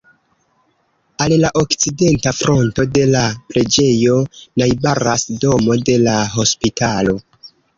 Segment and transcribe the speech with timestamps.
[1.25, 3.21] Al la okcidenta fronto de la
[3.53, 4.17] preĝejo
[4.63, 7.19] najbaras domo de la hospitalo.